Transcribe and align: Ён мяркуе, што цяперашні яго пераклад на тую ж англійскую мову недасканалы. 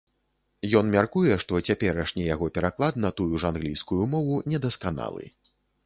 Ён 0.79 0.89
мяркуе, 0.95 1.35
што 1.43 1.61
цяперашні 1.71 2.23
яго 2.33 2.49
пераклад 2.57 2.93
на 3.05 3.09
тую 3.21 3.35
ж 3.45 3.53
англійскую 3.53 4.03
мову 4.15 4.45
недасканалы. 4.53 5.23